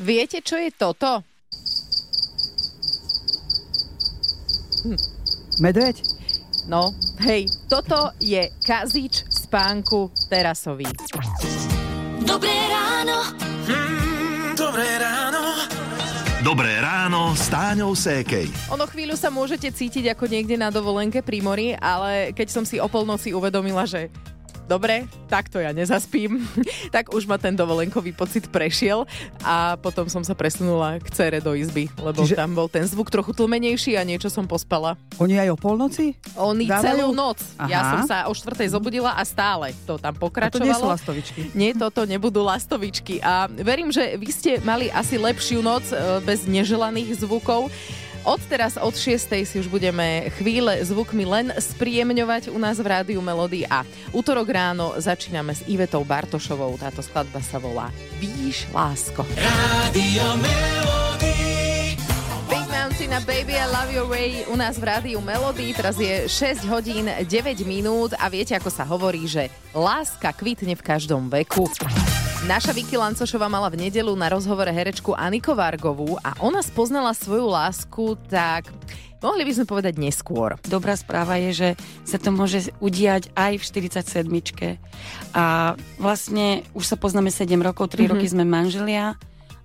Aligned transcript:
Viete, 0.00 0.40
čo 0.40 0.56
je 0.56 0.72
toto? 0.72 1.20
Medveď? 5.60 6.00
No, 6.72 6.96
hej, 7.20 7.52
toto 7.68 8.08
je 8.16 8.48
kazič 8.64 9.28
spánku 9.28 10.08
terasový. 10.32 10.88
Dobré 12.24 12.56
ráno. 12.72 13.28
Mm, 13.68 14.56
dobré 14.56 14.88
ráno. 14.96 15.68
Dobré 16.40 16.80
ráno 16.80 17.36
s 17.36 17.52
Táňou 17.52 17.92
Sékej. 17.92 18.48
Ono 18.72 18.88
chvíľu 18.88 19.20
sa 19.20 19.28
môžete 19.28 19.68
cítiť 19.68 20.16
ako 20.16 20.32
niekde 20.32 20.56
na 20.56 20.72
dovolenke 20.72 21.20
pri 21.20 21.44
mori, 21.44 21.76
ale 21.76 22.32
keď 22.32 22.48
som 22.48 22.64
si 22.64 22.80
o 22.80 22.88
polnoci 22.88 23.36
uvedomila, 23.36 23.84
že 23.84 24.08
dobre, 24.70 25.10
takto 25.26 25.58
ja 25.58 25.74
nezaspím, 25.74 26.46
tak 26.94 27.10
už 27.10 27.26
ma 27.26 27.42
ten 27.42 27.58
dovolenkový 27.58 28.14
pocit 28.14 28.46
prešiel 28.46 29.02
a 29.42 29.74
potom 29.74 30.06
som 30.06 30.22
sa 30.22 30.38
presunula 30.38 31.02
k 31.02 31.10
cere 31.10 31.42
do 31.42 31.58
izby, 31.58 31.90
lebo 31.98 32.22
Čiže... 32.22 32.38
tam 32.38 32.54
bol 32.54 32.70
ten 32.70 32.86
zvuk 32.86 33.10
trochu 33.10 33.34
tlmenejší 33.34 33.98
a 33.98 34.06
niečo 34.06 34.30
som 34.30 34.46
pospala. 34.46 34.94
Oni 35.18 35.34
aj 35.42 35.50
o 35.50 35.58
polnoci? 35.58 36.14
Oni 36.38 36.70
Dávajú? 36.70 36.86
celú 36.86 37.06
noc. 37.10 37.42
Aha. 37.58 37.66
Ja 37.66 37.80
som 37.90 38.00
sa 38.06 38.16
o 38.30 38.32
štvrtej 38.32 38.70
zobudila 38.70 39.18
a 39.18 39.26
stále 39.26 39.74
to 39.82 39.98
tam 39.98 40.14
pokračovalo. 40.14 40.54
A 40.54 40.62
to 40.62 40.68
nie 40.70 40.76
sú 40.78 40.86
lastovičky. 40.86 41.40
Nie, 41.58 41.74
toto 41.74 42.06
nebudú 42.06 42.46
lastovičky. 42.46 43.18
A 43.24 43.50
verím, 43.50 43.90
že 43.90 44.14
vy 44.14 44.28
ste 44.30 44.52
mali 44.62 44.86
asi 44.92 45.18
lepšiu 45.18 45.64
noc 45.64 45.90
e, 45.90 46.22
bez 46.22 46.46
neželaných 46.46 47.26
zvukov. 47.26 47.72
Od 48.20 48.40
teraz, 48.44 48.76
od 48.76 48.92
6. 48.92 49.32
si 49.48 49.56
už 49.56 49.72
budeme 49.72 50.28
chvíle 50.36 50.84
zvukmi 50.84 51.24
len 51.24 51.56
spríjemňovať 51.56 52.52
u 52.52 52.58
nás 52.60 52.76
v 52.76 52.92
Rádiu 52.92 53.24
Melody 53.24 53.64
a 53.64 53.80
útorok 54.12 54.52
ráno 54.52 54.92
začíname 55.00 55.56
s 55.56 55.64
Ivetou 55.64 56.04
Bartošovou. 56.04 56.76
Táto 56.76 57.00
skladba 57.00 57.40
sa 57.40 57.56
volá 57.56 57.88
Víš, 58.20 58.68
lásko. 58.76 59.24
Rádio 59.24 60.36
Melody. 60.36 61.36
Big 62.52 62.66
Mountain 62.68 63.14
Baby 63.24 63.56
I 63.56 63.64
Love 63.72 63.90
Your 63.96 64.08
Way 64.12 64.52
u 64.52 64.56
nás 64.58 64.76
v 64.76 64.84
Rádiu 64.84 65.24
Melody. 65.24 65.72
Teraz 65.72 65.96
je 65.96 66.28
6 66.28 66.68
hodín 66.68 67.08
9 67.08 67.24
minút 67.64 68.12
a 68.20 68.28
viete, 68.28 68.52
ako 68.52 68.68
sa 68.68 68.84
hovorí, 68.84 69.24
že 69.24 69.48
láska 69.72 70.36
kvitne 70.36 70.76
v 70.76 70.82
každom 70.84 71.32
veku. 71.32 71.64
Naša 72.48 72.72
Vicky 72.72 72.96
Lancošová 72.96 73.52
mala 73.52 73.68
v 73.68 73.84
nedelu 73.84 74.16
na 74.16 74.32
rozhovore 74.32 74.72
herečku 74.72 75.12
Aniko 75.12 75.52
Vargovú 75.52 76.16
a 76.24 76.32
ona 76.40 76.64
spoznala 76.64 77.12
svoju 77.12 77.44
lásku 77.52 78.16
tak 78.32 78.72
Mohli 79.20 79.44
by 79.44 79.52
sme 79.52 79.66
povedať 79.68 80.00
neskôr. 80.00 80.56
Dobrá 80.64 80.96
správa 80.96 81.36
je, 81.36 81.52
že 81.52 81.68
sa 82.08 82.16
to 82.16 82.32
môže 82.32 82.72
udiať 82.80 83.28
aj 83.36 83.60
v 83.60 83.64
47. 83.84 84.80
A 85.36 85.76
vlastne 86.00 86.64
už 86.72 86.88
sa 86.88 86.96
poznáme 86.96 87.28
7 87.28 87.52
rokov, 87.60 87.92
3 87.92 88.00
mm-hmm. 88.00 88.10
roky 88.16 88.26
sme 88.32 88.48
manželia 88.48 89.20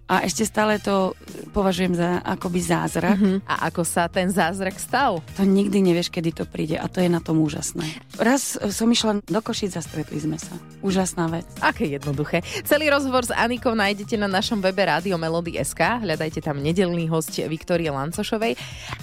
a 0.05 0.21
ešte 0.21 0.45
stále 0.45 0.77
to 0.77 1.17
považujem 1.49 1.97
za 1.97 2.21
akoby 2.21 2.61
zázrak. 2.61 3.17
Mm-hmm. 3.17 3.37
A 3.49 3.69
ako 3.69 3.81
sa 3.81 4.05
ten 4.05 4.29
zázrak 4.29 4.77
stal? 4.77 5.25
To 5.33 5.43
nikdy 5.43 5.81
nevieš, 5.81 6.13
kedy 6.13 6.29
to 6.29 6.45
príde 6.45 6.77
a 6.77 6.85
to 6.85 7.01
je 7.01 7.09
na 7.09 7.17
tom 7.17 7.41
úžasné. 7.41 7.85
Raz 8.21 8.53
som 8.69 8.85
išla 8.85 9.25
do 9.25 9.39
Košic 9.41 9.73
a 9.73 9.81
stretli 9.81 10.21
sme 10.21 10.37
sa. 10.37 10.53
Úžasná 10.85 11.25
vec. 11.33 11.49
Aké 11.57 11.89
jednoduché. 11.89 12.45
Celý 12.63 12.93
rozhovor 12.93 13.25
s 13.25 13.33
Anikou 13.33 13.73
nájdete 13.73 14.13
na 14.21 14.29
našom 14.29 14.61
webe 14.61 14.85
Rádio 14.85 15.17
Melody.sk. 15.17 16.05
Hľadajte 16.05 16.45
tam 16.45 16.61
nedelný 16.61 17.09
host 17.09 17.33
Viktorie 17.35 17.89
Lancošovej. 17.89 18.53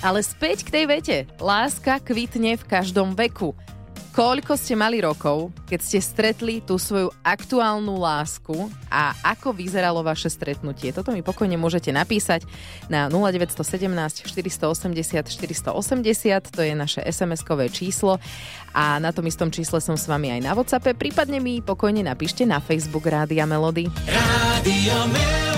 Ale 0.07 0.23
späť 0.23 0.63
k 0.63 0.71
tej 0.71 0.85
vete. 0.87 1.17
Láska 1.43 1.99
kvitne 1.99 2.55
v 2.55 2.65
každom 2.65 3.19
veku. 3.19 3.59
Koľko 4.13 4.61
ste 4.61 4.77
mali 4.77 5.01
rokov, 5.01 5.57
keď 5.65 5.81
ste 5.81 5.97
stretli 6.05 6.61
tú 6.61 6.77
svoju 6.77 7.09
aktuálnu 7.25 7.97
lásku 7.97 8.69
a 8.93 9.17
ako 9.25 9.57
vyzeralo 9.57 10.05
vaše 10.05 10.29
stretnutie? 10.29 10.93
Toto 10.93 11.17
mi 11.17 11.25
pokojne 11.25 11.57
môžete 11.57 11.97
napísať 11.97 12.45
na 12.93 13.09
0917 13.09 13.57
480 14.29 15.33
480, 15.33 16.53
to 16.53 16.61
je 16.61 16.77
naše 16.77 17.01
SMS-kové 17.01 17.73
číslo 17.73 18.21
a 18.77 19.01
na 19.01 19.17
tom 19.17 19.25
istom 19.25 19.49
čísle 19.49 19.81
som 19.81 19.97
s 19.97 20.05
vami 20.05 20.29
aj 20.29 20.41
na 20.45 20.53
WhatsAppe, 20.53 20.93
prípadne 20.93 21.41
mi 21.41 21.65
pokojne 21.65 22.05
napíšte 22.05 22.45
na 22.45 22.61
Facebook 22.61 23.09
Rádia 23.09 23.49
Melody. 23.49 23.89
Rádio 24.05 25.09
Melody. 25.09 25.52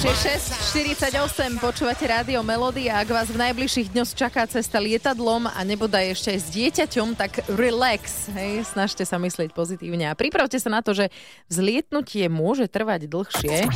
Je 0.00 0.08
6.48, 0.08 1.60
počúvate 1.60 2.08
rádio 2.08 2.40
Melody 2.40 2.88
a 2.88 3.04
ak 3.04 3.12
vás 3.12 3.28
v 3.28 3.36
najbližších 3.36 3.92
dňoch 3.92 4.16
čaká 4.16 4.48
cesta 4.48 4.80
lietadlom 4.80 5.44
a 5.44 5.60
nebodaj 5.60 6.16
ešte 6.16 6.32
aj 6.32 6.40
s 6.40 6.48
dieťaťom, 6.56 7.08
tak 7.20 7.44
relax, 7.52 8.32
hej, 8.32 8.64
snažte 8.64 9.04
sa 9.04 9.20
myslieť 9.20 9.52
pozitívne 9.52 10.08
a 10.08 10.16
pripravte 10.16 10.56
sa 10.56 10.72
na 10.72 10.80
to, 10.80 10.96
že 10.96 11.12
vzlietnutie 11.52 12.32
môže 12.32 12.64
trvať 12.72 13.12
dlhšie. 13.12 13.68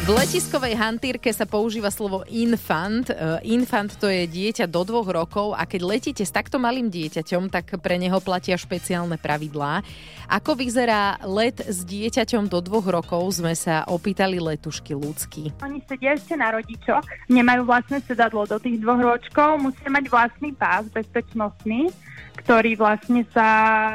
V 0.00 0.16
letiskovej 0.16 0.80
hantírke 0.80 1.28
sa 1.28 1.44
používa 1.44 1.92
slovo 1.92 2.24
infant. 2.32 3.12
E, 3.12 3.14
infant 3.52 3.92
to 4.00 4.08
je 4.08 4.24
dieťa 4.24 4.64
do 4.64 4.80
dvoch 4.80 5.04
rokov 5.04 5.52
a 5.52 5.68
keď 5.68 5.80
letíte 5.84 6.24
s 6.24 6.32
takto 6.32 6.56
malým 6.56 6.88
dieťaťom, 6.88 7.52
tak 7.52 7.76
pre 7.84 8.00
neho 8.00 8.16
platia 8.24 8.56
špeciálne 8.56 9.20
pravidlá. 9.20 9.84
Ako 10.32 10.56
vyzerá 10.56 11.20
let 11.28 11.60
s 11.60 11.84
dieťaťom 11.84 12.48
do 12.48 12.64
dvoch 12.64 12.88
rokov, 12.88 13.44
sme 13.44 13.52
sa 13.52 13.84
opýtali 13.84 14.40
letušky 14.40 14.96
ľudský. 14.96 15.52
Oni 15.60 15.84
sedia 15.84 16.16
ešte 16.16 16.32
na 16.32 16.48
rodičoch, 16.56 17.04
nemajú 17.28 17.68
vlastné 17.68 18.00
sedadlo 18.00 18.48
do 18.48 18.56
tých 18.56 18.80
dvoch 18.80 19.04
ročkov, 19.04 19.60
musia 19.60 19.92
mať 19.92 20.08
vlastný 20.08 20.56
pás 20.56 20.88
bezpečnostný 20.88 21.92
ktorý 22.40 22.72
vlastne 22.78 23.28
sa 23.36 23.48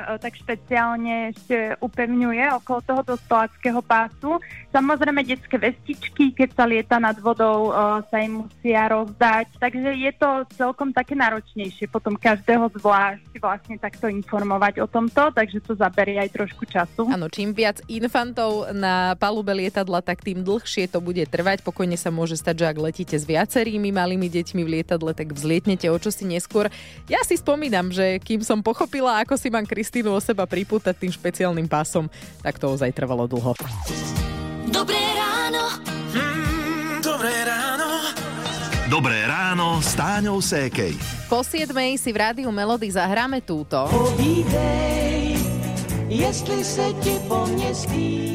e, 0.06 0.22
tak 0.22 0.38
špeciálne 0.38 1.34
ešte 1.34 1.74
upevňuje 1.82 2.46
okolo 2.62 2.80
toho 2.86 3.02
dospeláckého 3.16 3.82
pásu. 3.82 4.38
Samozrejme 4.76 5.24
detské 5.24 5.56
vestičky, 5.56 6.36
keď 6.36 6.50
sa 6.52 6.68
lieta 6.68 7.00
nad 7.00 7.16
vodou, 7.24 7.72
e, 7.72 8.04
sa 8.12 8.20
im 8.20 8.44
musia 8.44 8.92
rozdať. 8.92 9.56
Takže 9.56 9.88
je 9.96 10.12
to 10.20 10.44
celkom 10.60 10.92
také 10.92 11.16
náročnejšie 11.16 11.88
potom 11.88 12.20
každého 12.20 12.68
zvlášť 12.76 13.40
vlastne 13.40 13.80
takto 13.80 14.12
informovať 14.12 14.84
o 14.84 14.88
tomto, 14.92 15.32
takže 15.32 15.64
to 15.64 15.80
zaberie 15.80 16.20
aj 16.20 16.28
trošku 16.28 16.68
času. 16.68 17.08
Áno, 17.08 17.32
čím 17.32 17.56
viac 17.56 17.80
infantov 17.88 18.68
na 18.76 19.16
palube 19.16 19.56
lietadla, 19.56 20.04
tak 20.04 20.28
tým 20.28 20.44
dlhšie 20.44 20.92
to 20.92 21.00
bude 21.00 21.24
trvať. 21.24 21.64
Pokojne 21.64 21.96
sa 21.96 22.12
môže 22.12 22.36
stať, 22.36 22.68
že 22.68 22.76
ak 22.76 22.76
letíte 22.76 23.16
s 23.16 23.24
viacerými 23.24 23.96
malými 23.96 24.28
deťmi 24.28 24.60
v 24.60 24.84
lietadle, 24.84 25.16
tak 25.16 25.32
vzlietnete 25.32 25.88
o 25.88 25.96
čosi 25.96 26.28
neskôr. 26.28 26.68
Ja 27.08 27.24
si 27.24 27.40
spomínam, 27.40 27.96
že 27.96 28.20
kým 28.20 28.44
som 28.44 28.60
pochopila, 28.60 29.24
ako 29.24 29.40
si 29.40 29.48
mám 29.48 29.64
Kristínu 29.64 30.12
o 30.12 30.20
seba 30.20 30.44
pripútať 30.44 31.00
tým 31.00 31.16
špeciálnym 31.16 31.72
pásom, 31.72 32.12
tak 32.44 32.60
to 32.60 32.68
ozaj 32.68 32.92
trvalo 32.92 33.24
dlho. 33.24 33.56
Dobré 34.70 35.02
ráno. 35.14 35.64
Mm, 36.14 37.02
dobré 37.02 37.34
ráno. 37.46 37.90
Dobré 38.90 39.26
ráno 39.30 39.78
s 39.82 39.94
Táňou 39.94 40.42
Sékej. 40.42 40.98
Po 41.26 41.42
7 41.42 41.70
si 41.98 42.10
v 42.14 42.18
rádiu 42.18 42.50
Melody 42.50 42.90
zahráme 42.90 43.42
túto. 43.42 43.86
Povídej, 43.90 45.35
jestli 46.16 46.64
se 46.64 46.88
ti 47.04 47.20
po 47.28 47.44
mne 47.44 47.76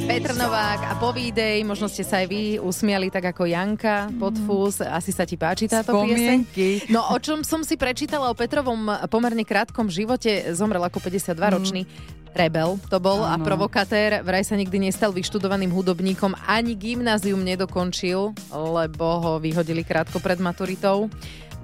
Petr 0.04 0.36
Novák 0.36 0.80
a 0.84 0.94
Povídej, 1.00 1.64
možno 1.64 1.88
ste 1.88 2.04
sa 2.04 2.20
aj 2.20 2.26
vy 2.28 2.60
usmiali 2.60 3.08
tak 3.08 3.32
ako 3.32 3.48
Janka 3.48 4.12
pod 4.20 4.36
fús. 4.44 4.84
Asi 4.84 5.16
sa 5.16 5.24
ti 5.24 5.40
páči 5.40 5.64
táto 5.64 5.96
Spomienky. 5.96 6.84
pieseň. 6.84 6.92
No 6.92 7.08
o 7.08 7.16
čom 7.16 7.40
som 7.40 7.64
si 7.64 7.80
prečítala 7.80 8.28
o 8.28 8.36
Petrovom 8.36 8.84
pomerne 9.08 9.48
krátkom 9.48 9.88
živote, 9.88 10.52
zomrel 10.52 10.84
ako 10.84 11.00
52-ročný. 11.00 11.88
Mm. 11.88 12.18
Rebel 12.30 12.78
to 12.86 13.00
bol 13.02 13.24
ano. 13.24 13.32
a 13.32 13.34
provokatér 13.42 14.22
vraj 14.22 14.44
sa 14.44 14.54
nikdy 14.60 14.90
nestal 14.90 15.10
vyštudovaným 15.10 15.72
hudobníkom, 15.72 16.36
ani 16.46 16.76
gymnázium 16.76 17.40
nedokončil, 17.42 18.36
lebo 18.52 19.06
ho 19.24 19.32
vyhodili 19.40 19.82
krátko 19.82 20.20
pred 20.20 20.38
maturitou. 20.38 21.08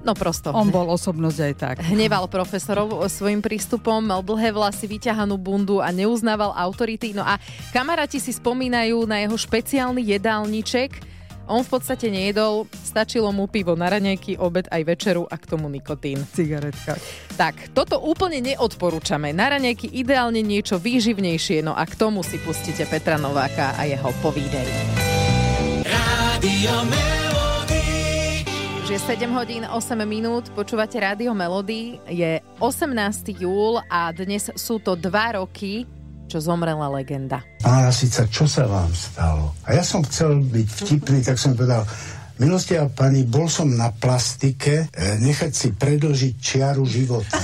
No 0.07 0.15
prosto. 0.15 0.55
On 0.55 0.71
bol 0.71 0.87
osobnosť 0.95 1.39
aj 1.43 1.55
tak. 1.59 1.77
Hneval 1.83 2.31
profesorov 2.31 3.03
svojim 3.11 3.43
prístupom, 3.43 3.99
mal 3.99 4.23
dlhé 4.23 4.55
vlasy, 4.55 4.87
vyťahanú 4.87 5.35
bundu 5.35 5.83
a 5.83 5.91
neuznával 5.91 6.55
autority. 6.55 7.11
No 7.11 7.27
a 7.27 7.43
kamaráti 7.75 8.23
si 8.23 8.31
spomínajú 8.31 9.03
na 9.03 9.27
jeho 9.27 9.35
špeciálny 9.35 10.15
jedálniček, 10.15 11.17
on 11.47 11.63
v 11.63 11.79
podstate 11.79 12.11
nejedol, 12.11 12.67
stačilo 12.75 13.31
mu 13.31 13.47
pivo 13.47 13.79
na 13.79 13.87
raňajky, 13.87 14.35
obed 14.35 14.67
aj 14.67 14.83
večeru 14.83 15.31
a 15.31 15.39
k 15.39 15.47
tomu 15.47 15.71
nikotín. 15.71 16.27
Cigaretka. 16.35 16.99
Tak, 17.39 17.71
toto 17.71 18.03
úplne 18.03 18.43
neodporúčame. 18.43 19.31
Na 19.31 19.55
raňajky 19.55 19.95
ideálne 19.95 20.43
niečo 20.43 20.83
výživnejšie, 20.83 21.63
no 21.63 21.79
a 21.79 21.87
k 21.87 21.95
tomu 21.95 22.27
si 22.27 22.43
pustíte 22.43 22.83
Petra 22.91 23.15
Nováka 23.15 23.79
a 23.79 23.87
jeho 23.87 24.11
povídej. 24.19 24.67
Je 28.87 28.95
7 28.95 29.27
hodín 29.35 29.67
8 29.67 29.99
minút, 30.07 30.47
počúvate 30.55 30.95
Rádio 31.03 31.35
Melody, 31.35 31.99
je 32.07 32.39
18. 32.63 33.35
júl 33.35 33.83
a 33.91 34.15
dnes 34.15 34.47
sú 34.55 34.79
to 34.79 34.95
dva 34.95 35.35
roky, 35.43 35.91
čo 36.31 36.39
zomrela 36.39 36.87
legenda. 36.95 37.43
Pána 37.67 37.91
Lasica, 37.91 38.31
čo 38.31 38.47
sa 38.47 38.63
vám 38.71 38.87
stalo? 38.95 39.59
A 39.67 39.75
ja 39.75 39.83
som 39.83 40.07
chcel 40.07 40.39
byť 40.39 40.69
vtipný, 40.71 41.19
tak 41.27 41.35
som 41.35 41.59
povedal, 41.59 41.83
Milosti 42.39 42.79
a 42.79 42.87
pani, 42.87 43.27
bol 43.27 43.51
som 43.51 43.67
na 43.75 43.91
plastike, 43.91 44.87
e, 44.87 45.19
nechať 45.19 45.51
si 45.51 45.69
predlžiť 45.75 46.35
čiaru 46.39 46.87
života. 46.87 47.43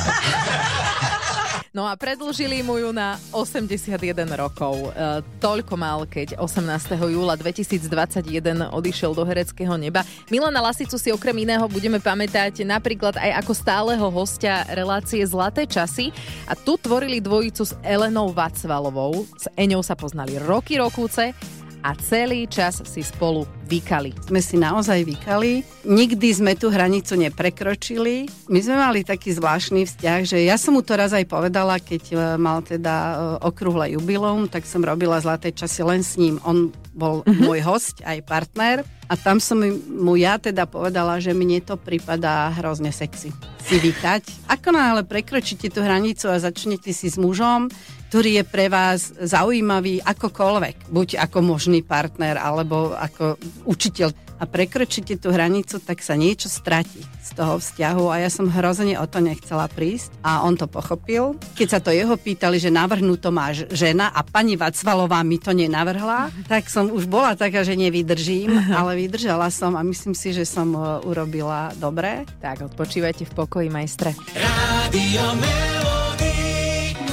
No 1.72 1.88
a 1.88 1.96
predlžili 1.96 2.60
mu 2.60 2.76
ju 2.76 2.92
na 2.92 3.16
81 3.32 3.96
rokov. 4.36 4.92
E, 4.92 5.24
toľko 5.40 5.72
mal, 5.80 6.04
keď 6.04 6.36
18. 6.36 6.68
júla 7.00 7.32
2021 7.32 8.28
odišiel 8.68 9.16
do 9.16 9.24
hereckého 9.24 9.72
neba. 9.80 10.04
Milana 10.28 10.60
Lasicu 10.60 11.00
si 11.00 11.08
okrem 11.08 11.48
iného 11.48 11.64
budeme 11.72 11.96
pamätať 11.96 12.68
napríklad 12.68 13.16
aj 13.16 13.40
ako 13.40 13.52
stáleho 13.56 14.04
hostia 14.12 14.68
relácie 14.68 15.24
Zlaté 15.24 15.64
časy. 15.64 16.12
A 16.44 16.52
tu 16.52 16.76
tvorili 16.76 17.24
dvojicu 17.24 17.64
s 17.64 17.72
Elenou 17.80 18.36
Vacvalovou. 18.36 19.24
S 19.40 19.48
Eňou 19.56 19.80
sa 19.80 19.96
poznali 19.96 20.36
roky 20.44 20.76
rokúce 20.76 21.32
a 21.82 21.98
celý 21.98 22.46
čas 22.46 22.78
si 22.86 23.02
spolu 23.02 23.42
vykali. 23.66 24.14
Sme 24.30 24.38
si 24.38 24.54
naozaj 24.54 25.02
vykali. 25.02 25.66
Nikdy 25.82 26.28
sme 26.30 26.52
tú 26.54 26.70
hranicu 26.70 27.18
neprekročili. 27.18 28.30
My 28.46 28.62
sme 28.62 28.78
mali 28.78 29.02
taký 29.02 29.34
zvláštny 29.34 29.84
vzťah, 29.84 30.20
že 30.22 30.38
ja 30.46 30.54
som 30.54 30.78
mu 30.78 30.82
to 30.86 30.94
raz 30.94 31.10
aj 31.10 31.26
povedala, 31.26 31.82
keď 31.82 32.02
e, 32.12 32.16
mal 32.38 32.62
teda 32.62 32.94
e, 32.94 33.14
okrúhle 33.42 33.98
jubileum, 33.98 34.46
tak 34.46 34.62
som 34.62 34.86
robila 34.86 35.18
zlaté 35.18 35.50
časy 35.50 35.82
len 35.82 36.06
s 36.06 36.14
ním. 36.14 36.38
On 36.46 36.70
bol 36.94 37.26
mm-hmm. 37.26 37.42
môj 37.42 37.60
host, 37.66 37.98
aj 38.06 38.22
partner. 38.22 38.86
A 39.10 39.18
tam 39.18 39.42
som 39.42 39.60
mu 39.88 40.14
ja 40.16 40.40
teda 40.40 40.64
povedala, 40.64 41.20
že 41.20 41.36
mne 41.36 41.60
to 41.60 41.76
pripadá 41.76 42.48
hrozne 42.56 42.94
sexy 42.94 43.28
si 43.62 43.76
vykať. 43.78 44.48
Ako 44.48 44.72
náhle 44.72 45.02
prekročíte 45.04 45.68
tú 45.68 45.84
hranicu 45.84 46.32
a 46.32 46.40
začnete 46.40 46.90
si 46.90 47.12
s 47.12 47.20
mužom, 47.20 47.68
ktorý 48.12 48.36
je 48.36 48.44
pre 48.44 48.68
vás 48.68 49.08
zaujímavý 49.16 50.04
akokoľvek, 50.04 50.92
buď 50.92 51.16
ako 51.16 51.38
možný 51.40 51.80
partner 51.80 52.36
alebo 52.36 52.92
ako 52.92 53.40
učiteľ 53.64 54.12
a 54.36 54.44
prekročíte 54.44 55.16
tú 55.16 55.32
hranicu, 55.32 55.80
tak 55.80 56.04
sa 56.04 56.12
niečo 56.12 56.52
stratí 56.52 57.00
z 57.00 57.30
toho 57.32 57.56
vzťahu 57.56 58.04
a 58.12 58.20
ja 58.20 58.28
som 58.28 58.52
hrozne 58.52 59.00
o 59.00 59.08
to 59.08 59.24
nechcela 59.24 59.64
prísť 59.64 60.12
a 60.20 60.44
on 60.44 60.60
to 60.60 60.68
pochopil. 60.68 61.40
Keď 61.56 61.68
sa 61.72 61.80
to 61.80 61.88
jeho 61.88 62.12
pýtali, 62.12 62.60
že 62.60 62.68
navrhnú 62.68 63.16
to 63.16 63.32
má 63.32 63.48
žena 63.56 64.12
a 64.12 64.20
pani 64.20 64.60
Vacvalová 64.60 65.24
mi 65.24 65.40
to 65.40 65.56
nenavrhla, 65.56 66.28
tak 66.52 66.68
som 66.68 66.92
už 66.92 67.08
bola 67.08 67.32
taká, 67.32 67.64
že 67.64 67.80
nevydržím, 67.80 68.76
ale 68.76 69.00
vydržala 69.00 69.48
som 69.48 69.72
a 69.72 69.80
myslím 69.80 70.12
si, 70.12 70.36
že 70.36 70.44
som 70.44 70.68
e, 70.76 71.00
urobila 71.08 71.72
dobre. 71.80 72.28
Tak, 72.44 72.76
odpočívajte 72.76 73.24
v 73.24 73.32
pokoji, 73.32 73.72
majstre. 73.72 74.12
Rádio 74.36 75.24
Melody. 75.40 76.01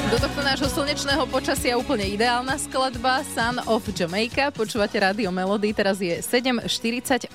Do 0.09 0.17
tohto 0.17 0.41
nášho 0.41 0.65
slnečného 0.73 1.21
počasia 1.29 1.77
úplne 1.77 2.01
ideálna 2.01 2.57
skladba 2.57 3.21
Sun 3.21 3.61
of 3.69 3.85
Jamaica. 3.93 4.49
Počúvate 4.49 4.97
Radio 4.97 5.29
Melody, 5.29 5.69
teraz 5.69 6.01
je 6.01 6.17
7.48. 6.25 7.29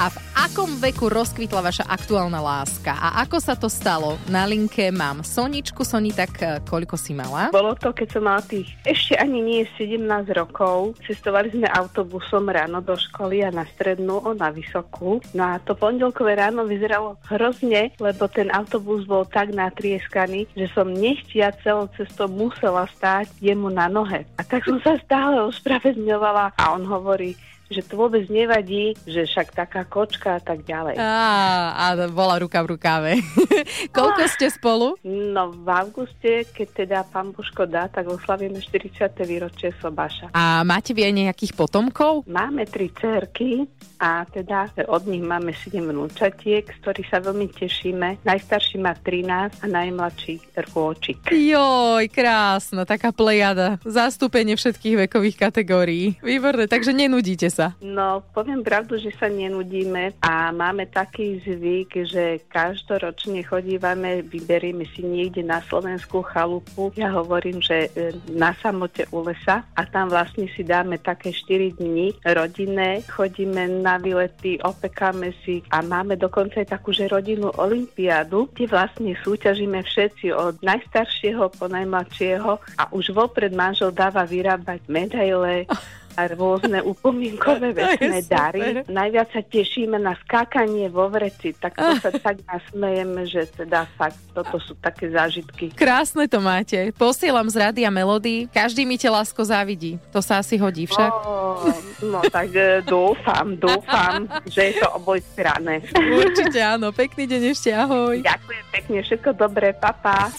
A 0.00 0.04
v 0.08 0.16
akom 0.32 0.80
veku 0.80 1.12
rozkvitla 1.12 1.60
vaša 1.60 1.84
aktuálna 1.84 2.40
láska? 2.40 2.96
A 2.96 3.20
ako 3.20 3.36
sa 3.36 3.52
to 3.52 3.68
stalo? 3.68 4.16
Na 4.32 4.48
linke 4.48 4.88
mám 4.88 5.20
Soničku. 5.20 5.84
Soni, 5.84 6.08
tak 6.08 6.40
eh, 6.40 6.56
koľko 6.64 6.96
si 6.96 7.12
mala? 7.12 7.52
Bolo 7.52 7.76
to, 7.76 7.92
keď 7.92 8.16
som 8.16 8.24
mala 8.24 8.40
tých 8.48 8.72
ešte 8.88 9.20
ani 9.20 9.44
nie 9.44 9.68
17 9.76 10.00
rokov. 10.40 10.96
Cestovali 11.04 11.52
sme 11.52 11.68
autobusom 11.68 12.48
ráno 12.48 12.80
do 12.80 12.96
školy 12.96 13.44
a 13.44 13.52
na 13.52 13.68
strednú, 13.76 14.24
o 14.24 14.32
na 14.32 14.48
vysokú. 14.48 15.20
No 15.36 15.52
a 15.52 15.60
to 15.60 15.76
pondelkové 15.76 16.32
ráno 16.32 16.64
vyzeralo 16.64 17.20
hrozne, 17.28 17.92
lebo 18.00 18.24
ten 18.32 18.48
autobus 18.56 19.04
bol 19.04 19.28
tak 19.28 19.52
natrieskaný, 19.52 20.48
že 20.56 20.64
som 20.72 20.88
nechtiac 20.88 21.57
celou 21.62 21.86
cestou 21.94 22.28
musela 22.28 22.86
stáť 22.86 23.28
jemu 23.40 23.68
na 23.68 23.88
nohe. 23.88 24.24
A 24.38 24.42
tak 24.42 24.64
som 24.64 24.78
sa 24.80 24.96
stále 25.00 25.40
ospravedlňovala 25.46 26.56
a 26.56 26.62
on 26.74 26.86
hovorí, 26.86 27.34
že 27.68 27.84
to 27.84 28.00
vôbec 28.00 28.24
nevadí, 28.32 28.96
že 29.04 29.28
však 29.28 29.52
taká 29.52 29.84
kočka 29.84 30.36
a 30.36 30.42
tak 30.42 30.64
ďalej. 30.64 30.96
Á, 30.96 31.76
a 31.76 31.86
bola 32.08 32.40
ruka 32.40 32.64
v 32.64 32.76
rukáve. 32.76 33.10
Koľko 33.96 34.22
ste 34.32 34.48
spolu? 34.48 34.96
No 35.04 35.52
v 35.52 35.68
auguste, 35.68 36.48
keď 36.48 36.68
teda 36.72 36.98
pán 37.04 37.36
Božko 37.36 37.68
dá, 37.68 37.92
tak 37.92 38.08
oslavíme 38.08 38.56
40. 38.56 39.12
výročie 39.28 39.76
Sobaša. 39.76 40.32
A 40.32 40.64
máte 40.64 40.96
vy 40.96 41.04
aj 41.04 41.14
nejakých 41.14 41.52
potomkov? 41.52 42.24
Máme 42.24 42.64
tri 42.64 42.88
cerky 42.96 43.68
a 44.00 44.24
teda 44.24 44.72
od 44.88 45.04
nich 45.10 45.22
máme 45.22 45.52
7 45.52 45.82
vnúčatiek, 45.82 46.64
z 46.64 46.78
ktorých 46.80 47.08
sa 47.10 47.18
veľmi 47.20 47.50
tešíme. 47.52 48.24
Najstarší 48.24 48.76
má 48.80 48.96
13 48.96 49.60
a 49.60 49.66
najmladší 49.66 50.34
rôčik. 50.72 51.18
Joj, 51.28 52.06
krásna, 52.08 52.88
taká 52.88 53.10
plejada. 53.10 53.76
Zastúpenie 53.82 54.54
všetkých 54.54 55.08
vekových 55.08 55.36
kategórií. 55.36 56.16
Výborné, 56.22 56.70
takže 56.70 56.94
nenudíte 56.94 57.50
sa. 57.50 57.57
No, 57.82 58.22
poviem 58.30 58.62
pravdu, 58.62 58.94
že 59.02 59.10
sa 59.18 59.26
nenudíme 59.26 60.14
a 60.22 60.54
máme 60.54 60.86
taký 60.86 61.42
zvyk, 61.42 61.90
že 62.06 62.24
každoročne 62.46 63.42
chodívame, 63.42 64.22
vyberieme 64.22 64.86
si 64.94 65.02
niekde 65.02 65.42
na 65.42 65.58
Slovensku 65.66 66.22
chalupu. 66.22 66.94
Ja 66.94 67.10
hovorím, 67.10 67.58
že 67.58 67.90
e, 67.90 68.14
na 68.30 68.54
samote 68.62 69.10
u 69.10 69.26
lesa 69.26 69.66
a 69.74 69.82
tam 69.82 70.06
vlastne 70.14 70.46
si 70.54 70.62
dáme 70.62 71.02
také 71.02 71.34
4 71.34 71.82
dní 71.82 72.14
rodinné, 72.22 73.02
chodíme 73.10 73.66
na 73.82 73.98
výlety, 73.98 74.62
opekáme 74.62 75.34
si 75.42 75.58
a 75.74 75.82
máme 75.82 76.14
dokonca 76.14 76.62
aj 76.62 76.78
takú, 76.78 76.94
že 76.94 77.10
rodinnú 77.10 77.50
olimpiádu, 77.58 78.46
kde 78.54 78.70
vlastne 78.70 79.18
súťažíme 79.26 79.82
všetci 79.82 80.30
od 80.30 80.62
najstaršieho 80.62 81.50
po 81.58 81.66
najmladšieho 81.66 82.52
a 82.78 82.82
už 82.94 83.10
vopred 83.10 83.50
manžel 83.50 83.90
dáva 83.90 84.22
vyrábať 84.22 84.86
medaile, 84.86 85.66
a 86.18 86.26
rôzne 86.34 86.82
upomienkové 86.82 87.70
vecné 87.78 88.26
dary. 88.26 88.82
Najviac 88.90 89.30
sa 89.30 89.42
tešíme 89.46 89.94
na 90.02 90.18
skákanie 90.26 90.90
vo 90.90 91.06
vreci, 91.06 91.54
tak 91.54 91.78
to 91.78 91.94
sa 92.02 92.10
tak 92.26 92.42
nasmejeme, 92.42 93.22
že 93.30 93.46
teda 93.54 93.86
fakt 93.94 94.18
toto 94.34 94.58
sú 94.58 94.74
také 94.82 95.14
zážitky. 95.14 95.70
Krásne 95.78 96.26
to 96.26 96.42
máte. 96.42 96.90
Posielam 96.98 97.46
z 97.46 97.62
Rádia 97.62 97.90
Melody. 97.94 98.50
Každý 98.50 98.82
mi 98.82 98.98
te 98.98 99.06
lásko 99.06 99.46
závidí. 99.46 100.02
To 100.10 100.18
sa 100.18 100.42
asi 100.42 100.58
hodí 100.58 100.90
však. 100.90 101.10
No, 101.10 102.18
no 102.18 102.20
tak 102.26 102.50
e, 102.50 102.82
dúfam, 102.82 103.54
dúfam, 103.54 104.26
že 104.54 104.74
je 104.74 104.82
to 104.82 104.88
oboj 104.98 105.22
strane. 105.22 105.86
Určite 105.94 106.58
áno. 106.58 106.90
Pekný 106.90 107.30
deň 107.30 107.42
ešte, 107.54 107.70
ahoj. 107.70 108.18
Ďakujem 108.26 108.64
pekne, 108.74 108.98
všetko 109.06 109.30
dobré, 109.38 109.70
papa. 109.76 110.34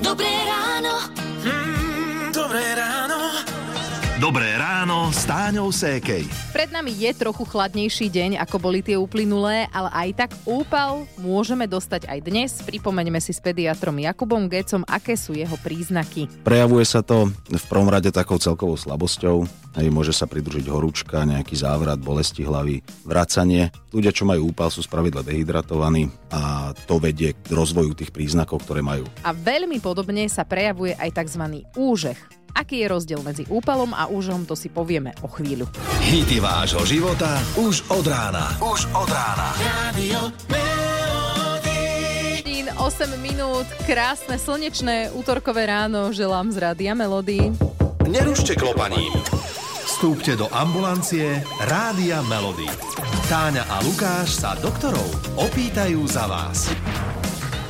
Dobré 0.00 0.32
ráno. 0.48 1.23
Dobré 4.24 4.56
ráno 4.56 5.12
s 5.12 5.28
Táňou 5.28 5.68
Sékej. 5.68 6.24
Pred 6.56 6.72
nami 6.72 6.96
je 6.96 7.12
trochu 7.12 7.44
chladnejší 7.44 8.08
deň, 8.08 8.40
ako 8.40 8.56
boli 8.56 8.80
tie 8.80 8.96
uplynulé, 8.96 9.68
ale 9.68 9.92
aj 9.92 10.08
tak 10.16 10.30
úpal 10.48 11.04
môžeme 11.20 11.68
dostať 11.68 12.08
aj 12.08 12.18
dnes. 12.24 12.56
Pripomeňme 12.64 13.20
si 13.20 13.36
s 13.36 13.44
pediatrom 13.44 14.00
Jakubom 14.00 14.48
Gecom, 14.48 14.80
aké 14.88 15.20
sú 15.20 15.36
jeho 15.36 15.60
príznaky. 15.60 16.40
Prejavuje 16.40 16.88
sa 16.88 17.04
to 17.04 17.36
v 17.36 17.64
prvom 17.68 17.92
rade 17.92 18.08
takou 18.08 18.40
celkovou 18.40 18.80
slabosťou, 18.80 19.44
aj 19.76 19.92
môže 19.92 20.16
sa 20.16 20.24
pridružiť 20.24 20.72
horúčka, 20.72 21.28
nejaký 21.28 21.60
závrat, 21.60 22.00
bolesti 22.00 22.48
hlavy, 22.48 22.80
vracanie. 23.04 23.76
Ľudia, 23.92 24.08
čo 24.08 24.24
majú 24.24 24.56
úpal, 24.56 24.72
sú 24.72 24.80
spravidla 24.80 25.20
dehydratovaní 25.20 26.08
a 26.32 26.72
to 26.88 26.96
vedie 26.96 27.36
k 27.36 27.52
rozvoju 27.52 27.92
tých 27.92 28.08
príznakov, 28.08 28.64
ktoré 28.64 28.80
majú. 28.80 29.04
A 29.20 29.36
veľmi 29.36 29.84
podobne 29.84 30.32
sa 30.32 30.48
prejavuje 30.48 30.96
aj 30.96 31.12
tzv. 31.12 31.60
úžeh. 31.76 32.16
Aký 32.54 32.86
je 32.86 32.86
rozdiel 32.86 33.20
medzi 33.26 33.42
úpalom 33.50 33.90
a 33.92 34.06
úžom, 34.06 34.46
to 34.46 34.54
si 34.54 34.70
povieme 34.70 35.10
o 35.26 35.28
chvíľu. 35.28 35.66
Hity 36.06 36.38
vášho 36.38 36.86
života 36.86 37.42
už 37.58 37.82
od 37.90 38.06
rána. 38.06 38.54
Už 38.62 38.86
od 38.94 39.10
rána. 39.10 39.48
Rádio 39.58 40.30
Hodín, 42.54 42.70
8 42.70 43.18
minút, 43.18 43.66
krásne 43.84 44.38
slnečné 44.38 45.10
útorkové 45.10 45.66
ráno 45.66 46.14
želám 46.14 46.54
z 46.54 46.62
Rádia 46.62 46.94
Melody. 46.94 47.50
Nerušte 48.06 48.54
klopaním. 48.54 49.10
Vstúpte 49.84 50.38
do 50.38 50.46
ambulancie 50.54 51.42
Rádia 51.66 52.22
Melody. 52.30 52.70
Táňa 53.26 53.66
a 53.66 53.82
Lukáš 53.82 54.38
sa 54.38 54.54
doktorov 54.62 55.06
opýtajú 55.34 56.06
za 56.06 56.30
vás. 56.30 56.70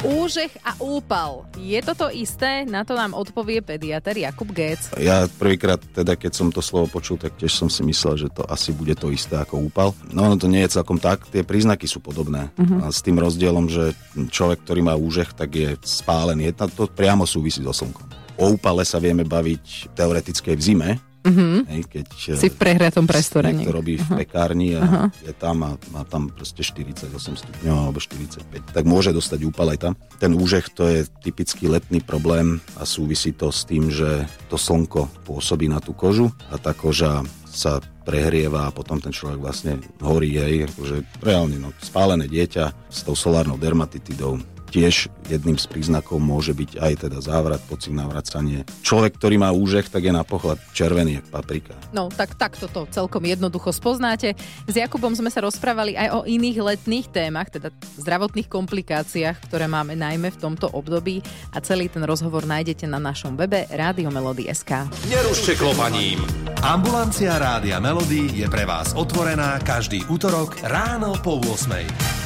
Úžeh 0.05 0.53
a 0.61 0.77
úpal. 0.85 1.49
Je 1.57 1.81
to 1.81 1.97
to 1.97 2.13
isté? 2.13 2.69
Na 2.69 2.85
to 2.85 2.93
nám 2.93 3.17
odpovie 3.17 3.65
pediater 3.65 4.13
Jakub 4.13 4.53
Gec. 4.53 4.93
Ja 5.01 5.25
prvýkrát, 5.25 5.81
teda 5.81 6.13
keď 6.13 6.33
som 6.37 6.53
to 6.53 6.61
slovo 6.61 6.93
počul, 6.93 7.17
tak 7.17 7.41
tiež 7.41 7.57
som 7.57 7.73
si 7.73 7.81
myslel, 7.89 8.21
že 8.21 8.29
to 8.29 8.45
asi 8.45 8.77
bude 8.77 8.93
to 9.01 9.09
isté 9.09 9.41
ako 9.41 9.65
úpal. 9.65 9.97
No 10.13 10.29
ono 10.29 10.37
to 10.37 10.45
nie 10.45 10.61
je 10.69 10.77
celkom 10.77 11.01
tak, 11.01 11.25
tie 11.33 11.41
príznaky 11.41 11.89
sú 11.89 12.05
podobné. 12.05 12.53
Uh-huh. 12.61 12.85
A 12.85 12.93
s 12.93 13.01
tým 13.01 13.17
rozdielom, 13.17 13.73
že 13.73 13.97
človek, 14.29 14.69
ktorý 14.69 14.85
má 14.85 14.93
úžeh, 14.93 15.33
tak 15.33 15.57
je 15.57 15.73
spálený. 15.81 16.53
To 16.53 16.85
priamo 16.85 17.25
súvisí 17.25 17.65
so 17.65 17.73
slnkom. 17.73 18.05
O 18.37 18.61
úpale 18.61 18.85
sa 18.85 19.01
vieme 19.01 19.25
baviť 19.25 19.97
teoreticky 19.97 20.53
v 20.53 20.61
zime, 20.61 20.91
Uh-huh. 21.25 21.65
Hej, 21.73 21.83
keď 21.89 22.07
Si 22.37 22.53
v 22.53 22.57
prehriatom 22.61 23.09
priestore 23.09 23.49
niekto 23.49 23.73
niekde. 23.73 23.79
robí 23.81 23.95
v 23.97 24.05
Aha. 24.05 24.17
pekárni 24.21 24.69
a 24.77 24.81
Aha. 24.85 25.03
je 25.25 25.33
tam 25.33 25.57
a 25.65 25.81
má 25.89 26.05
tam 26.05 26.29
proste 26.29 26.61
48 26.61 27.09
stupňov 27.17 27.77
alebo 27.89 27.97
45, 27.97 28.45
tak 28.77 28.85
môže 28.85 29.09
dostať 29.17 29.41
úpal 29.49 29.73
aj 29.73 29.79
tam. 29.81 29.93
Ten 30.21 30.37
úžeh 30.37 30.69
to 30.69 30.85
je 30.85 31.09
typický 31.25 31.73
letný 31.73 32.05
problém 32.05 32.61
a 32.77 32.85
súvisí 32.85 33.33
to 33.33 33.49
s 33.49 33.65
tým, 33.65 33.89
že 33.89 34.29
to 34.53 34.61
slnko 34.61 35.09
pôsobí 35.25 35.65
na 35.65 35.81
tú 35.81 35.97
kožu 35.97 36.29
a 36.53 36.61
tá 36.61 36.77
koža 36.77 37.25
sa 37.49 37.81
prehrieva 38.05 38.69
a 38.69 38.75
potom 38.75 39.01
ten 39.01 39.15
človek 39.15 39.41
vlastne 39.41 39.81
horí, 40.05 40.37
hej, 40.37 40.69
akože 40.69 41.25
reálne, 41.25 41.57
no, 41.57 41.73
spálené 41.81 42.29
dieťa 42.29 42.93
s 42.93 43.01
tou 43.07 43.17
solárnou 43.17 43.57
dermatitidou 43.57 44.37
tiež 44.75 45.07
jedným 45.31 45.55
z 45.55 45.71
príznakov 45.71 46.19
môže 46.19 46.51
byť 46.51 46.83
aj 46.83 47.07
teda 47.07 47.23
závrat, 47.23 47.63
pocit 47.71 47.95
navracanie. 47.95 48.67
Človek, 48.83 49.15
ktorý 49.15 49.39
má 49.39 49.55
úžeh, 49.55 49.87
tak 49.87 50.03
je 50.03 50.11
na 50.11 50.27
pohľad 50.27 50.59
červený, 50.75 51.23
jak 51.23 51.27
paprika. 51.31 51.79
No, 51.95 52.11
tak 52.11 52.35
takto 52.35 52.67
to 52.67 52.91
celkom 52.91 53.23
jednoducho 53.23 53.71
spoznáte. 53.71 54.35
S 54.67 54.75
Jakubom 54.75 55.15
sme 55.15 55.31
sa 55.31 55.47
rozprávali 55.47 55.95
aj 55.95 56.09
o 56.11 56.21
iných 56.27 56.59
letných 56.59 57.07
témach, 57.07 57.55
teda 57.55 57.71
zdravotných 58.03 58.51
komplikáciách, 58.51 59.47
ktoré 59.47 59.71
máme 59.71 59.95
najmä 59.95 60.35
v 60.35 60.41
tomto 60.43 60.67
období 60.75 61.23
a 61.55 61.63
celý 61.63 61.87
ten 61.87 62.03
rozhovor 62.03 62.43
nájdete 62.43 62.91
na 62.91 62.99
našom 62.99 63.39
webe 63.39 63.71
Radiomelody.sk. 63.71 64.91
Nerušte 65.07 65.55
klopaním. 65.55 66.19
Ambulancia 66.67 67.39
Rádia 67.39 67.79
Melody 67.79 68.43
je 68.43 68.47
pre 68.51 68.67
vás 68.67 68.91
otvorená 68.99 69.63
každý 69.63 70.03
útorok 70.11 70.59
ráno 70.67 71.15
po 71.23 71.39
8. 71.39 72.24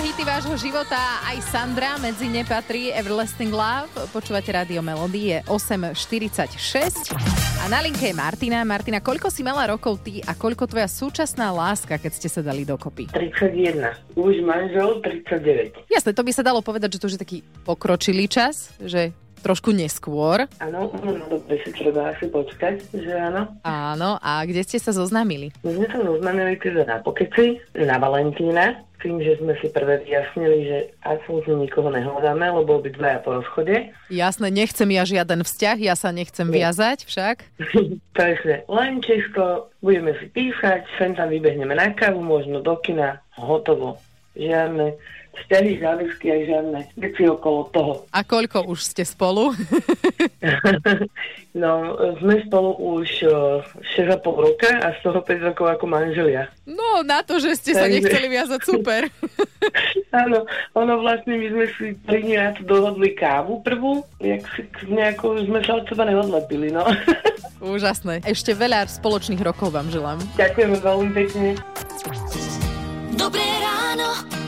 Vám 0.00 0.16
hity 0.16 0.24
vášho 0.24 0.56
života, 0.56 0.96
aj 1.28 1.52
Sandra 1.52 2.00
medzi 2.00 2.24
ne 2.24 2.40
patrí 2.40 2.88
Everlasting 2.88 3.52
Love. 3.52 4.08
Počúvate 4.16 4.48
rádio 4.48 4.80
Melody, 4.80 5.36
je 5.36 5.38
8.46. 5.44 7.12
A 7.60 7.68
na 7.68 7.84
linke 7.84 8.08
je 8.08 8.16
Martina. 8.16 8.64
Martina, 8.64 9.04
koľko 9.04 9.28
si 9.28 9.44
mala 9.44 9.68
rokov 9.68 10.00
ty 10.00 10.24
a 10.24 10.32
koľko 10.32 10.72
tvoja 10.72 10.88
súčasná 10.88 11.52
láska, 11.52 12.00
keď 12.00 12.16
ste 12.16 12.32
sa 12.32 12.40
dali 12.40 12.64
dokopy? 12.64 13.12
31. 13.12 14.16
Už 14.16 14.40
manžel 14.40 15.04
39. 15.04 15.92
Jasne, 15.92 16.16
to 16.16 16.24
by 16.24 16.32
sa 16.32 16.48
dalo 16.48 16.64
povedať, 16.64 16.96
že 16.96 17.00
to 17.04 17.04
už 17.12 17.20
je 17.20 17.20
taký 17.20 17.38
pokročilý 17.68 18.24
čas, 18.24 18.72
že 18.80 19.12
trošku 19.40 19.72
neskôr. 19.72 20.46
Áno, 20.60 20.92
no 21.00 21.12
dobre 21.26 21.58
si 21.64 21.72
treba 21.72 22.12
asi 22.12 22.28
počkať, 22.28 22.84
že 22.92 23.12
áno. 23.16 23.56
Áno, 23.64 24.20
a 24.20 24.44
kde 24.44 24.62
ste 24.62 24.78
sa 24.78 24.92
zoznámili? 24.92 25.50
My 25.64 25.72
sme 25.74 25.86
sa 25.88 25.98
zoznámili 26.04 26.54
teda 26.60 26.84
na 26.84 27.00
pokeci, 27.00 27.58
na 27.74 27.96
Valentína, 27.96 28.84
tým, 29.00 29.16
že 29.24 29.40
sme 29.40 29.56
si 29.58 29.72
prvé 29.72 30.04
vyjasnili, 30.04 30.58
že 30.68 30.78
absolútne 31.02 31.56
nikoho 31.56 31.88
nehľadáme, 31.88 32.52
lebo 32.52 32.78
obidvaja 32.78 33.24
po 33.24 33.40
rozchode. 33.40 33.90
Jasné, 34.12 34.52
nechcem 34.52 34.88
ja 34.92 35.08
žiaden 35.08 35.40
vzťah, 35.40 35.76
ja 35.80 35.96
sa 35.96 36.12
nechcem 36.12 36.46
Nie. 36.52 36.62
viazať 36.62 37.08
však. 37.08 37.36
Takže 38.20 38.68
len 38.68 39.00
čisto 39.00 39.72
budeme 39.80 40.12
si 40.20 40.28
písať, 40.28 40.84
sem 41.00 41.16
tam 41.16 41.32
vybehneme 41.32 41.72
na 41.72 41.96
kávu, 41.96 42.20
možno 42.20 42.60
do 42.60 42.76
kina, 42.84 43.24
hotovo. 43.40 43.96
Žiadne 44.36 44.94
vzťahy, 45.30 45.82
záväzky 45.82 46.26
aj 46.30 46.40
žiadne 46.46 46.80
veci 46.98 47.22
okolo 47.26 47.60
toho. 47.70 47.92
A 48.14 48.22
koľko 48.22 48.66
už 48.70 48.80
ste 48.82 49.02
spolu? 49.06 49.54
no, 51.62 51.72
sme 52.22 52.42
spolu 52.46 52.74
už 52.98 53.26
6,5 53.98 54.24
roka 54.26 54.70
a 54.82 54.94
z 54.94 54.98
toho 55.02 55.20
5 55.22 55.48
rokov 55.52 55.66
ako 55.70 55.84
manželia. 55.86 56.50
No, 56.66 57.02
na 57.02 57.22
to, 57.22 57.38
že 57.42 57.58
ste 57.58 57.72
sa 57.74 57.86
nechceli 57.90 58.30
viazať, 58.30 58.60
super. 58.62 59.10
Áno, 60.22 60.46
ono 60.74 60.94
vlastne 61.02 61.38
my 61.38 61.46
sme 61.50 61.66
si 61.78 61.86
pri 62.06 62.22
na 62.34 62.50
to 62.54 62.62
dohodli 62.66 63.14
kávu 63.14 63.62
prvú, 63.62 64.02
jak 64.18 64.42
si 64.54 64.66
nejako 64.90 65.42
sme 65.46 65.62
sa 65.62 65.78
od 65.78 65.86
seba 65.86 66.06
neodlepili, 66.06 66.74
no. 66.74 66.82
Úžasné. 67.60 68.24
Ešte 68.24 68.56
veľa 68.56 68.88
spoločných 68.88 69.42
rokov 69.44 69.70
vám 69.76 69.92
želám. 69.92 70.18
Ďakujeme 70.40 70.76
veľmi 70.80 71.10
pekne. 71.12 71.48
Dobré 73.14 73.44
ráno. 73.60 74.39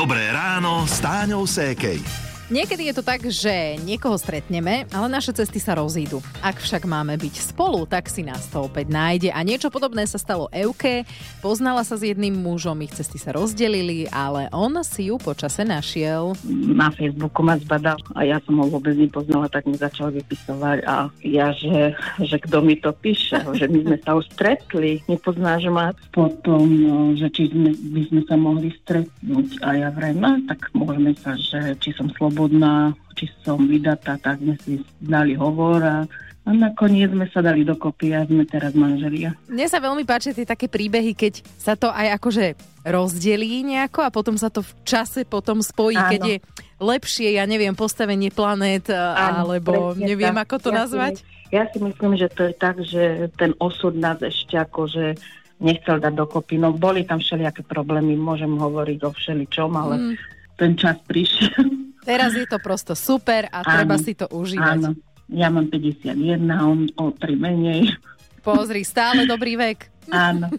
Dobré 0.00 0.32
ráno 0.32 0.88
s 0.88 0.96
Táňou 1.04 1.44
Sékej. 1.44 2.19
Niekedy 2.50 2.90
je 2.90 2.98
to 2.98 3.06
tak, 3.06 3.22
že 3.30 3.78
niekoho 3.86 4.18
stretneme, 4.18 4.82
ale 4.90 5.06
naše 5.06 5.30
cesty 5.30 5.62
sa 5.62 5.78
rozídu. 5.78 6.18
Ak 6.42 6.58
však 6.58 6.82
máme 6.82 7.14
byť 7.14 7.54
spolu, 7.54 7.86
tak 7.86 8.10
si 8.10 8.26
nás 8.26 8.50
to 8.50 8.66
opäť 8.66 8.90
nájde. 8.90 9.30
A 9.30 9.46
niečo 9.46 9.70
podobné 9.70 10.02
sa 10.02 10.18
stalo 10.18 10.50
Euke. 10.50 11.06
Poznala 11.46 11.86
sa 11.86 11.94
s 11.94 12.02
jedným 12.02 12.34
mužom, 12.34 12.82
ich 12.82 12.90
cesty 12.90 13.22
sa 13.22 13.30
rozdelili, 13.38 14.10
ale 14.10 14.50
on 14.50 14.74
si 14.82 15.14
ju 15.14 15.22
počase 15.22 15.62
našiel. 15.62 16.34
Na 16.74 16.90
Facebooku 16.90 17.38
ma 17.46 17.54
zbadal 17.54 18.02
a 18.18 18.26
ja 18.26 18.42
som 18.42 18.58
ho 18.58 18.66
vôbec 18.66 18.98
nepoznala, 18.98 19.46
tak 19.46 19.70
mi 19.70 19.78
začal 19.78 20.10
vypisovať 20.10 20.82
a 20.90 21.06
ja, 21.22 21.54
že, 21.54 21.94
že 22.18 22.34
kto 22.50 22.66
mi 22.66 22.74
to 22.82 22.90
píše, 22.90 23.46
že 23.54 23.70
my 23.70 23.78
sme 23.86 23.96
sa 24.02 24.18
už 24.18 24.26
stretli, 24.26 24.98
nepoznáš 25.06 25.70
ma. 25.70 25.94
Potom, 26.10 26.66
no, 26.66 27.14
že 27.14 27.30
či 27.30 27.46
sme, 27.46 27.70
by 27.94 28.02
sme 28.10 28.22
sa 28.26 28.34
mohli 28.34 28.74
stretnúť 28.82 29.62
a 29.62 29.86
ja 29.86 29.88
vrajme, 29.94 30.18
no, 30.18 30.42
tak 30.50 30.66
môžeme 30.74 31.14
sa, 31.14 31.38
že 31.38 31.78
či 31.78 31.94
som 31.94 32.10
slobodná 32.18 32.39
slobodná, 32.40 32.96
či 33.12 33.28
som 33.44 33.60
vydatá, 33.68 34.16
tak 34.16 34.40
sme 34.40 34.56
si 34.64 34.80
dali 34.96 35.36
hovor 35.36 35.84
a 35.84 36.08
a 36.40 36.56
nakoniec 36.56 37.12
sme 37.12 37.28
sa 37.28 37.44
dali 37.44 37.68
dokopy 37.68 38.16
a 38.16 38.24
sme 38.24 38.48
teraz 38.48 38.72
manželia. 38.72 39.36
Mne 39.44 39.68
sa 39.68 39.76
veľmi 39.76 40.08
páči 40.08 40.32
tie 40.32 40.48
také 40.48 40.72
príbehy, 40.72 41.12
keď 41.12 41.44
sa 41.60 41.76
to 41.76 41.92
aj 41.92 42.16
akože 42.16 42.56
rozdelí 42.88 43.60
nejako 43.60 44.08
a 44.08 44.10
potom 44.10 44.40
sa 44.40 44.48
to 44.48 44.64
v 44.64 44.72
čase 44.88 45.28
potom 45.28 45.60
spojí, 45.60 46.00
Áno. 46.00 46.10
keď 46.16 46.20
je 46.24 46.36
lepšie, 46.80 47.36
ja 47.36 47.44
neviem, 47.44 47.76
postavenie 47.76 48.32
planét, 48.32 48.88
Áno, 48.88 49.52
alebo 49.52 49.92
neviem, 49.92 50.32
tak. 50.32 50.48
ako 50.48 50.56
to 50.64 50.70
ja 50.72 50.76
nazvať. 50.80 51.14
Si, 51.20 51.52
ja 51.52 51.68
si 51.68 51.76
myslím, 51.76 52.16
že 52.16 52.32
to 52.32 52.48
je 52.48 52.54
tak, 52.56 52.76
že 52.88 53.28
ten 53.36 53.52
osud 53.60 53.92
nás 54.00 54.16
ešte 54.24 54.56
akože 54.56 55.20
nechcel 55.60 56.00
dať 56.00 56.14
dokopy. 56.16 56.56
No 56.56 56.72
boli 56.72 57.04
tam 57.04 57.20
všelijaké 57.20 57.68
problémy, 57.68 58.16
môžem 58.16 58.56
hovoriť 58.56 58.98
o 59.04 59.12
všeličom, 59.12 59.70
ale 59.76 59.94
mm. 60.00 60.14
ten 60.56 60.72
čas 60.80 60.96
prišiel. 61.04 61.68
Teraz 62.04 62.32
je 62.32 62.46
to 62.48 62.58
prosto 62.58 62.96
super 62.96 63.48
a 63.52 63.60
áno, 63.60 63.70
treba 63.70 63.96
si 64.00 64.12
to 64.16 64.26
užívať. 64.30 64.76
Áno, 64.80 64.90
ja 65.30 65.48
mám 65.52 65.68
51, 65.68 66.16
on 66.60 66.88
o 66.96 67.04
3 67.12 67.36
menej. 67.36 67.94
Pozri, 68.40 68.82
stále 68.82 69.28
dobrý 69.32 69.56
vek. 69.56 70.00
Áno, 70.10 70.50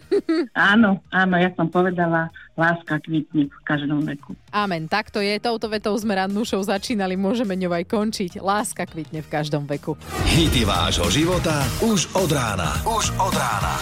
áno, 0.56 1.04
áno, 1.12 1.34
ja 1.36 1.52
som 1.52 1.68
povedala, 1.68 2.32
láska 2.56 2.96
kvitne 3.04 3.52
v 3.52 3.60
každom 3.68 4.00
veku. 4.00 4.32
Amen, 4.48 4.88
takto 4.88 5.20
je, 5.20 5.36
touto 5.36 5.68
vetou 5.68 5.92
sme 6.00 6.16
rannúšou 6.16 6.64
začínali, 6.64 7.20
môžeme 7.20 7.52
ňou 7.60 7.76
aj 7.76 7.84
končiť. 7.84 8.40
Láska 8.40 8.88
kvitne 8.88 9.20
v 9.20 9.28
každom 9.28 9.68
veku. 9.68 9.92
Hity 10.24 10.64
vášho 10.64 11.12
života 11.12 11.68
už 11.84 12.08
od 12.16 12.32
rána. 12.32 12.80
Už 12.88 13.12
od 13.20 13.34
rána. 13.36 13.72